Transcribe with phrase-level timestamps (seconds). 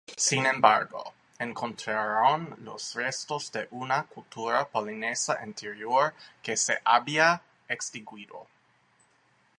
[0.17, 8.47] Sin embargo, encontraron los restos de una cultura polinesia anterior que se había extinguido.